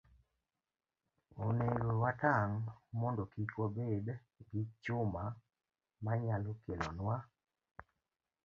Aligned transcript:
Onego 1.45 1.89
watang' 2.01 2.57
mondo 2.99 3.23
kik 3.33 3.51
wabed 3.59 4.05
gi 4.49 4.61
chuma 4.83 5.23
manyalo 6.03 6.51
kelonwa 6.63 7.15